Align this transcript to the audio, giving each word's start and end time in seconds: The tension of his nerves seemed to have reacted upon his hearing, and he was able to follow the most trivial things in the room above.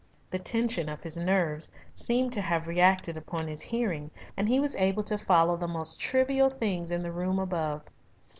The 0.31 0.39
tension 0.39 0.89
of 0.89 1.03
his 1.03 1.15
nerves 1.19 1.69
seemed 1.93 2.31
to 2.31 2.41
have 2.41 2.65
reacted 2.65 3.17
upon 3.17 3.45
his 3.47 3.61
hearing, 3.61 4.09
and 4.35 4.49
he 4.49 4.59
was 4.59 4.75
able 4.77 5.03
to 5.03 5.15
follow 5.15 5.55
the 5.55 5.67
most 5.67 5.99
trivial 5.99 6.49
things 6.49 6.89
in 6.89 7.03
the 7.03 7.11
room 7.11 7.37
above. 7.37 7.83